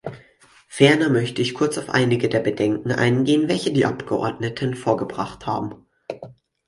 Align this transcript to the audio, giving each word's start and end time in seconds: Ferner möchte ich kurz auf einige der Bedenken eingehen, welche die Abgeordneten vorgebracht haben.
Ferner 0.67 1.09
möchte 1.09 1.43
ich 1.43 1.53
kurz 1.53 1.77
auf 1.77 1.91
einige 1.91 2.27
der 2.27 2.39
Bedenken 2.39 2.91
eingehen, 2.91 3.47
welche 3.47 3.71
die 3.71 3.85
Abgeordneten 3.85 4.73
vorgebracht 4.75 5.45
haben. 5.45 5.85